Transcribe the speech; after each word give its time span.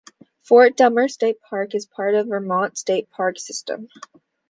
Fort 0.41 0.75
Dummer 0.75 1.07
State 1.07 1.39
Park 1.47 1.75
is 1.75 1.85
part 1.85 2.15
of 2.15 2.25
the 2.25 2.31
Vermont 2.31 2.75
State 2.75 3.11
Park 3.11 3.37
system. 3.37 3.87